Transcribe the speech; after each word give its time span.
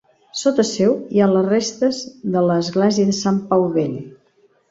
Sota 0.39 0.63
seu 0.67 0.93
hi 1.17 1.21
ha 1.21 1.27
les 1.33 1.45
restes 1.49 1.99
de 2.37 2.43
l'església 2.51 3.09
de 3.13 3.17
Sant 3.21 3.39
Pau 3.53 3.67
Vell. 3.79 3.97